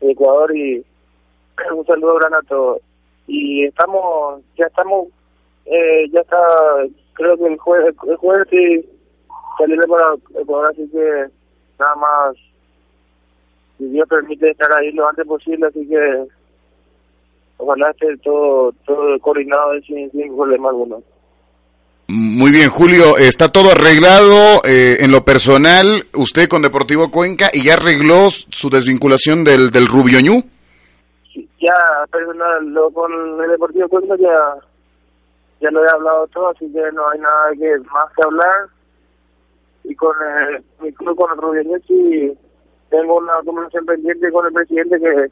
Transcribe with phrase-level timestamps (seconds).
[0.00, 0.84] Ecuador y
[1.74, 2.80] un saludo gran a todos.
[3.26, 5.08] Y estamos, ya estamos,
[5.64, 6.38] eh, ya está,
[7.14, 8.88] creo que el jueves, el jueves sí
[9.58, 11.26] saliré para Ecuador, así que
[11.78, 12.36] nada más,
[13.78, 16.26] si Dios permite estar ahí lo antes posible, así que
[17.58, 21.02] ojalá esté todo, todo coordinado y sin, sin problema alguno.
[22.08, 27.64] Muy bien, Julio, está todo arreglado eh, en lo personal, usted con Deportivo Cuenca, y
[27.64, 30.40] ya arregló su desvinculación del, del Rubioñú.
[31.34, 31.74] Sí, ya
[32.62, 33.10] lo, con
[33.42, 34.54] el Deportivo Cuenca ya,
[35.60, 38.68] ya lo he hablado todo, así que no hay nada que más que hablar.
[39.82, 42.38] Y con el, mi club, con el Rubioñú, sí
[42.88, 45.26] tengo una conversación pendiente con el presidente que,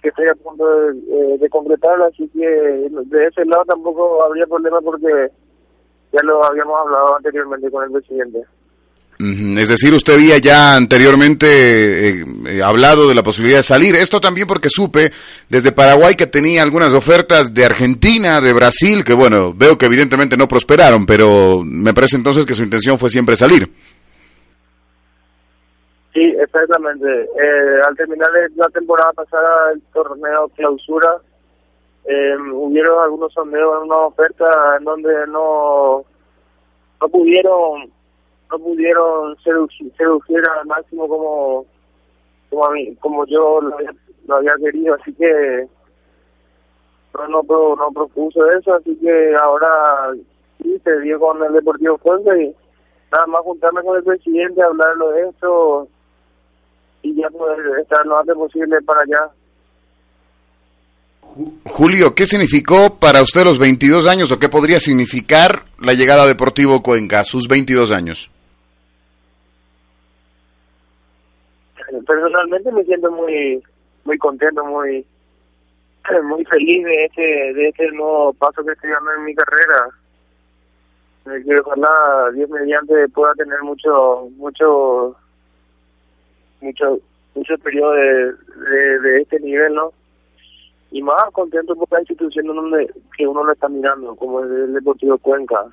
[0.00, 4.46] que estoy a punto de, eh, de concretar, así que de ese lado tampoco habría
[4.46, 5.30] problema porque
[6.16, 8.38] ya lo habíamos hablado anteriormente con el presidente.
[9.18, 13.94] Es decir, usted había ya anteriormente eh, eh, hablado de la posibilidad de salir.
[13.94, 15.10] Esto también porque supe
[15.48, 20.36] desde Paraguay que tenía algunas ofertas de Argentina, de Brasil, que bueno, veo que evidentemente
[20.36, 23.70] no prosperaron, pero me parece entonces que su intención fue siempre salir.
[26.12, 27.06] Sí, exactamente.
[27.06, 31.08] Eh, al terminar la temporada pasada, el torneo clausura,
[32.08, 36.04] eh, hubieron algunos sondeos, una oferta en donde no
[37.00, 37.90] no pudieron
[38.50, 41.66] no pudieron seducir, seducir al máximo como
[42.50, 43.94] como a mí, como yo lo había,
[44.26, 45.66] lo había querido, así que
[47.14, 50.12] no no, no propuso eso, así que ahora
[50.62, 52.54] sí se dio con el Deportivo Fuente y
[53.12, 55.88] nada más juntarme con el presidente, hablarlo de esto
[57.02, 59.30] y ya poder estar lo antes posible para allá.
[61.64, 66.26] Julio, ¿qué significó para usted los 22 años o qué podría significar la llegada a
[66.26, 68.30] Deportivo Cuenca sus 22 años?
[72.06, 73.62] personalmente me siento muy
[74.04, 75.04] muy contento muy
[76.24, 79.88] muy feliz de este de este nuevo paso que estoy dando en mi carrera
[81.24, 85.16] que ojalá Dios mediante pueda tener mucho mucho
[86.60, 86.98] mucho
[87.34, 89.92] mucho periodo de, de este nivel no
[90.96, 95.18] y más contento por la institución donde que uno lo está mirando como el Deportivo
[95.18, 95.66] Cuenca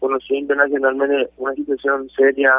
[0.00, 2.52] conocido internacionalmente una institución seria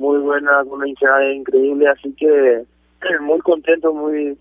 [0.00, 2.64] muy buena, con una hinchada increíble, así que
[3.20, 4.36] muy contento, muy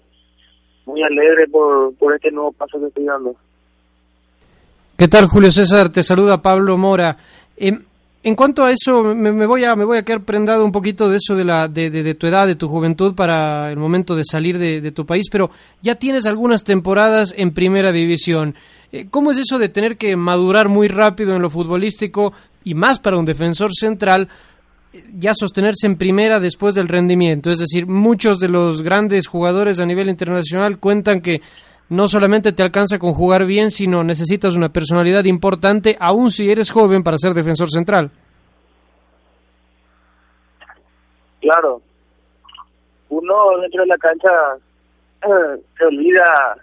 [0.87, 3.35] muy alegre por, por este nuevo paso que estoy dando.
[4.97, 5.91] ¿Qué tal, Julio César?
[5.91, 7.17] Te saluda Pablo Mora.
[7.55, 7.83] Em,
[8.25, 11.07] en cuanto a eso, me, me voy a me voy a quedar prendado un poquito
[11.09, 14.15] de eso de la de, de- de tu edad, de tu juventud para el momento
[14.15, 18.55] de salir de, de tu país, pero ya tienes algunas temporadas en Primera División.
[18.91, 22.99] Eh, ¿Cómo es eso de tener que madurar muy rápido en lo futbolístico y más
[22.99, 24.27] para un defensor central?
[24.93, 27.51] eh, ya sostenerse en primera después del rendimiento.
[27.51, 31.41] Es decir, muchos de los grandes jugadores a nivel internacional cuentan que
[31.89, 36.71] no solamente te alcanza con jugar bien, sino necesitas una personalidad importante, aun si eres
[36.71, 38.11] joven, para ser defensor central.
[41.41, 41.81] Claro,
[43.09, 44.29] uno dentro de la cancha
[45.77, 46.57] se olvida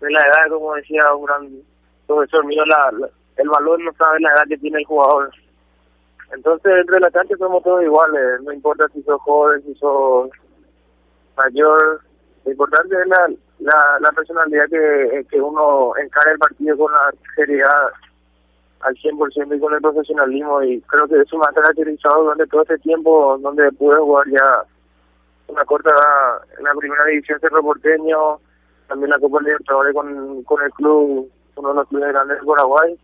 [0.00, 1.48] de la edad, como decía un gran
[2.06, 5.30] profesor mío, la- el valor no sabe la edad que tiene el jugador.
[6.32, 10.28] Entonces, dentro de la cancha somos todos iguales, no importa si sos joven, si sos
[11.36, 12.00] mayor,
[12.48, 17.88] lo importante es la, la, personalidad que, que uno encara el partido con la seriedad
[18.80, 22.62] al 100% y con el profesionalismo y creo que eso me ha caracterizado durante todo
[22.62, 24.62] este tiempo donde pude jugar ya
[25.48, 25.90] una corta
[26.56, 28.38] en la primera división Cerro Porteño,
[28.86, 32.98] también la Copa Libertadores con, con el club, uno de los clubes grandes de Paraguay,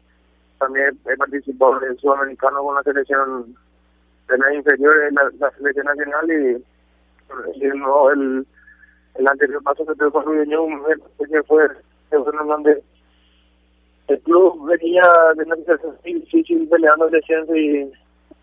[0.58, 3.54] también he participado en el sudamericano con la selección
[4.28, 6.64] de las inferiores, la, la selección nacional y,
[7.62, 8.46] y nuevo- el,
[9.14, 10.82] el anterior paso que tuve con Rubio Ñu,
[11.18, 11.64] que fue,
[12.10, 12.82] en donde
[14.08, 15.02] el club venía
[15.36, 17.90] de una situación difícil peleando el descenso y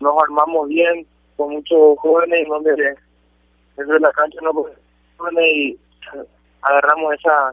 [0.00, 2.72] nos armamos bien con muchos jóvenes donde
[3.76, 5.78] dentro de la cancha no jóvenes y
[6.62, 7.52] agarramos esa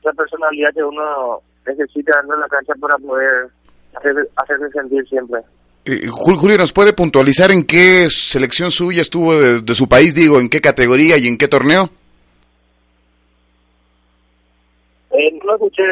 [0.00, 3.48] esa personalidad que uno necesita dentro de la cancha para poder
[3.94, 5.40] hacer, hacerse sentir siempre.
[5.84, 10.40] Jul- Julio, ¿nos puede puntualizar en qué selección suya estuvo de, de su país, digo,
[10.40, 11.88] en qué categoría y en qué torneo?
[15.46, 15.82] Lo escuché,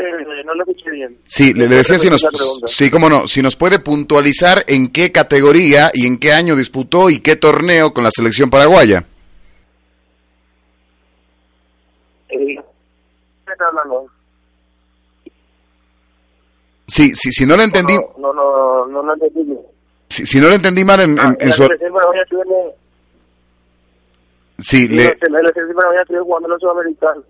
[0.44, 1.18] no lo escuché bien.
[1.24, 2.26] Sí, le, le decía si nos,
[2.66, 7.08] sí, cómo no, si nos puede puntualizar en qué categoría y en qué año disputó
[7.10, 9.04] y qué torneo con la selección paraguaya.
[12.28, 12.56] Eh,
[13.46, 14.06] ¿Qué está hablando?
[16.86, 19.56] Sí, sí, si no lo entendí, No, no, no, no, no entendí
[20.08, 21.64] si, si no lo entendí mal en, en- Ah, su,
[24.58, 27.24] sí, le, en la selección paraguaya estuve jugando en los sudamericanos.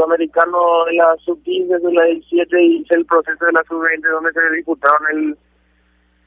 [0.00, 4.32] Sudamericano en la sub-15, en la 17 y hice el proceso de la sub-20 donde
[4.32, 5.36] se disputaron el...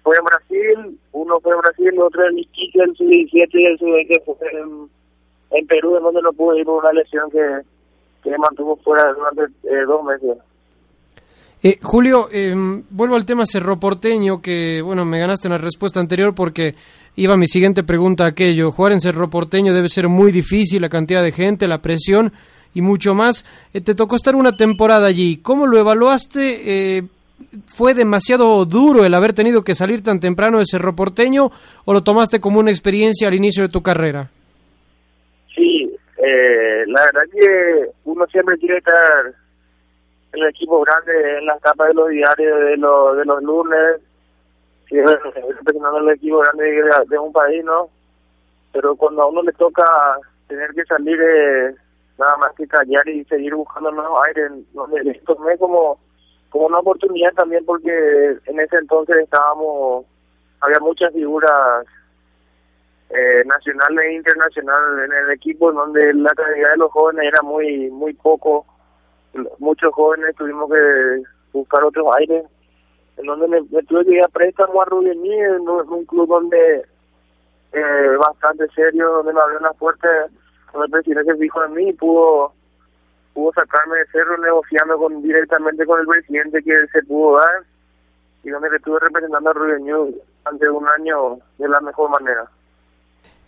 [0.04, 4.24] Fue en Brasil, uno fue en Brasil, otro en Iquique, el sub-17 y el sub-20
[4.26, 7.62] fue en, Perú, en donde no pude ir por una lesión que,
[8.22, 10.38] que me mantuvo fuera durante eh, dos meses.
[11.64, 12.54] Eh, Julio, eh,
[12.90, 16.76] vuelvo al tema Cerro Porteño, que bueno, me ganaste en la respuesta anterior porque
[17.16, 18.72] iba mi siguiente pregunta a aquello.
[18.72, 22.34] Jugar en Cerro Porteño debe ser muy difícil, la cantidad de gente, la presión
[22.74, 23.46] y mucho más.
[23.74, 25.38] Eh, te tocó estar una temporada allí.
[25.38, 26.98] ¿Cómo lo evaluaste?
[26.98, 27.04] Eh,
[27.68, 31.50] ¿Fue demasiado duro el haber tenido que salir tan temprano de Cerro Porteño
[31.86, 34.30] o lo tomaste como una experiencia al inicio de tu carrera?
[35.56, 39.34] Sí, eh, la verdad que uno siempre quiere estar
[40.34, 44.02] en el equipo grande, en las tapas de los diarios de los, de los lunes,
[44.88, 47.90] siempre representando el equipo grande de, de un país, ¿no?
[48.72, 49.86] Pero cuando a uno le toca
[50.48, 51.76] tener que salir, eh,
[52.18, 56.00] nada más que callar y seguir buscando nuevos aires, me me tomé como,
[56.50, 60.06] como una oportunidad también porque en ese entonces estábamos,
[60.62, 61.86] había muchas figuras
[63.10, 67.92] eh, nacional e internacional en el equipo donde la calidad de los jóvenes era muy
[67.92, 68.66] muy poco.
[69.60, 72.46] Muchos jóvenes tuvimos que buscar otros aires.
[73.18, 76.86] En donde me, me tuve que ir a préstamo a Rubení en un, club donde
[77.74, 80.08] eh, bastante serio donde me abrió una puerta
[80.92, 82.54] presidente se fijó en mí pudo
[83.34, 87.64] pudo sacarme de cerro negociando con directamente con el presidente que se pudo dar
[88.44, 89.84] y donde le estuve representando a Rubén
[90.46, 92.44] ante un año de la mejor manera.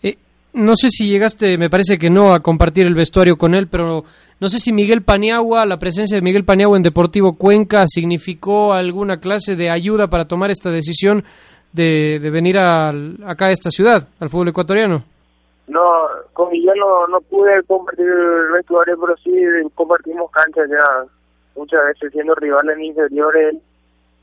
[0.02, 0.16] Eh,
[0.54, 4.04] no sé si llegaste, me parece que no, a compartir el vestuario con él, pero
[4.40, 9.20] no sé si Miguel Paniagua, la presencia de Miguel Paniagua en Deportivo Cuenca, significó alguna
[9.20, 11.24] clase de ayuda para tomar esta decisión
[11.72, 15.04] de, de venir al- acá a esta ciudad, al fútbol ecuatoriano.
[15.68, 18.06] No, con Miguel no, no pude compartir
[18.52, 19.32] vestuario, pero sí
[19.74, 21.04] compartimos canchas ya
[21.56, 23.56] muchas veces siendo rivales inferiores,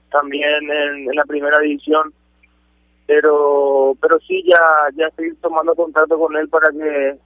[0.09, 2.13] también en, la primera división.
[3.05, 4.59] Pero pero sí, ya
[4.95, 7.17] ya estoy tomando contacto con él para que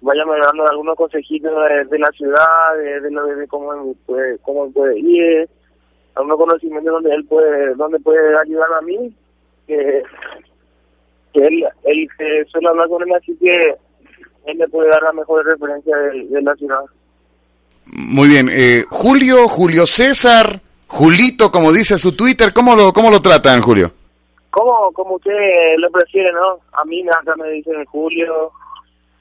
[0.00, 1.52] vaya dando algunos consejitos
[1.90, 5.46] de, la ciudad, de, de, lo- cómo, puede, cómo puede ir,
[6.14, 9.14] algunos conocimientos donde él puede donde puede ayudarme a mí,
[9.66, 10.02] que
[11.34, 13.50] que él, él eh, suele hablar con él, así que
[14.46, 16.80] él me puede dar la mejor referencia de, de la ciudad.
[17.92, 23.20] muy bien, eh, Julio, Julio César, Julito, como dice su Twitter, ¿cómo lo, cómo lo
[23.20, 23.92] tratan, Julio?
[24.50, 25.32] Como, como usted
[25.78, 26.58] lo prefiere, ¿no?
[26.72, 28.50] A mí acá me dicen Julio,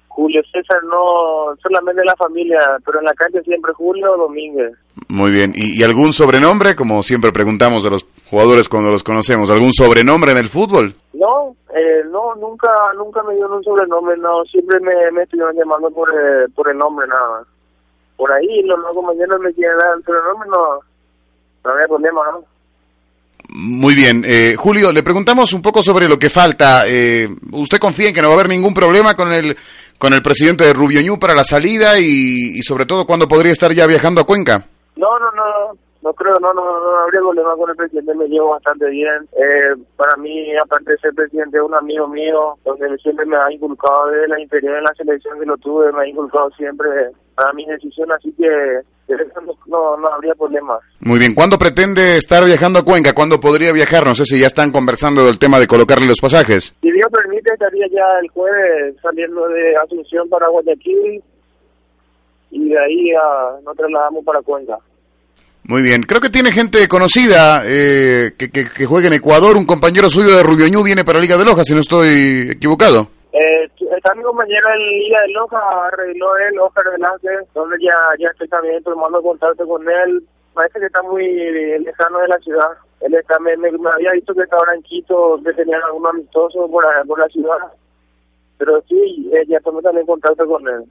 [0.07, 4.71] Julio César, no solamente la familia, pero en la calle siempre Julio Domínguez.
[5.07, 9.49] Muy bien, ¿Y, y algún sobrenombre, como siempre preguntamos a los jugadores cuando los conocemos,
[9.49, 10.95] algún sobrenombre en el fútbol?
[11.13, 15.89] No, eh, no, nunca nunca me dieron un sobrenombre, no, siempre me, me estuvieron llamando
[15.91, 17.43] por, eh, por el nombre nada.
[18.15, 20.79] Por ahí los nuevos compañeros me quieren dar el sobrenombre, no,
[21.63, 22.43] no había problema, ¿no?
[23.51, 26.83] Muy bien, eh, Julio, le preguntamos un poco sobre lo que falta.
[26.87, 29.57] Eh, ¿Usted confía en que no va a haber ningún problema con el
[29.97, 33.51] con el presidente de Rubio Ñu para la salida y, y sobre todo cuándo podría
[33.51, 34.67] estar ya viajando a Cuenca?
[34.95, 38.51] No, no, no, no creo, no, no, no habría problema con el presidente, me llevo
[38.51, 39.27] bastante bien.
[39.33, 43.51] Eh, para mí, aparte de ser presidente, es un amigo mío, donde siempre me ha
[43.51, 46.89] inculcado desde la interior en la selección que lo tuve, me ha inculcado siempre
[47.35, 48.81] para mi decisión, así que
[49.67, 50.79] no, no, habría problemas.
[51.01, 53.13] Muy bien, ¿cuándo pretende estar viajando a Cuenca?
[53.13, 54.05] ¿Cuándo podría viajar?
[54.05, 56.77] No sé si ya están conversando del tema de colocarle los pasajes.
[56.81, 61.23] Si Dios permite, estaría ya el jueves saliendo de Asunción para Guayaquil
[62.51, 63.11] y de ahí
[63.63, 64.77] nos trasladamos para Cuenca.
[65.69, 69.55] Muy bien, creo que tiene gente conocida eh, que, que, que juega en Ecuador.
[69.55, 73.05] Un compañero suyo de Rubio Ñu viene para Liga de Loja, si no estoy equivocado.
[73.31, 78.29] Eh, está mi compañero en Liga de Loja, arregló él, Oscar Velázquez, donde ya, ya
[78.29, 80.25] estoy también tomando contacto con él.
[80.55, 81.23] Parece que está muy
[81.85, 82.71] lejano de la ciudad.
[83.01, 86.67] Él está, me, me, me había visto que estaba en Quito, que tenían algún amistoso
[86.67, 87.61] por, por la ciudad.
[88.57, 90.81] Pero sí, eh, ya tomé también contacto con él.